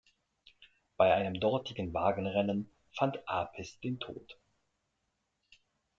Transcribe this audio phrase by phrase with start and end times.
[0.97, 4.35] Bei einem dortigen Wagenrennen fand Apis den Tod.